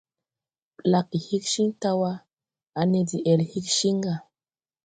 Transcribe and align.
Blagge 0.81 1.17
hig 1.27 1.43
cin 1.51 1.71
taw 1.81 1.97
wa, 2.01 2.11
ane 2.79 2.99
deʼel 3.09 3.41
hig 3.51 3.65
ciŋ 3.77 3.95
ga. 4.05 4.15